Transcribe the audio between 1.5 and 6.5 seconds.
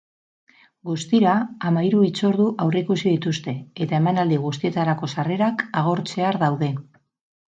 hamahiru hitzordu aurreikusi dituzte, eta emanaldi guztietarako sarrerak agortzear